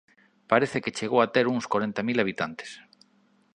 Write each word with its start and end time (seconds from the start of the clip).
Parece 0.51 0.77
que 0.83 0.95
chegou 0.97 1.19
a 1.21 1.31
ter 1.35 1.45
uns 1.53 1.65
corenta 1.73 2.01
mil 2.07 2.17
habitantes. 2.23 2.71